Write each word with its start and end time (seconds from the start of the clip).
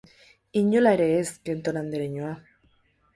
Inolaz 0.61 0.93
ere 0.95 1.05
ez, 1.17 1.27
Kenton 1.49 1.77
andereñoa. 1.83 2.33